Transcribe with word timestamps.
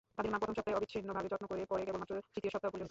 তাদের 0.15 0.31
মা 0.33 0.39
প্রথম 0.41 0.55
সপ্তাহে 0.57 0.77
অবিচ্ছিন্নভাবে 0.79 1.31
যত্ন 1.33 1.45
করে, 1.51 1.61
পরে 1.71 1.83
কেবলমাত্র 1.87 2.13
তৃতীয় 2.33 2.51
সপ্তাহ 2.53 2.69
পর্যন্ত। 2.71 2.79